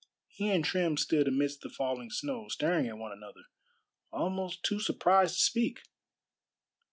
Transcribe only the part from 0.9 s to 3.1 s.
stood amidst the falling snow, staring at